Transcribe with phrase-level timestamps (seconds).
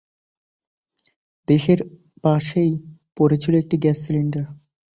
[1.47, 1.79] দেহের
[2.23, 2.71] পাশেই
[3.17, 4.45] পড়ে ছিল একটি গ্যাস সিলিন্ডার।